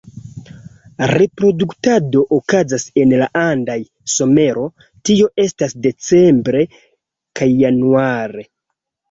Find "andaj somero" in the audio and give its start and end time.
3.41-4.65